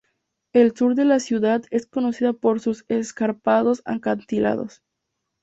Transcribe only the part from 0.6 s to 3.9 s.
sur de la ciudad es conocida por sus escarpados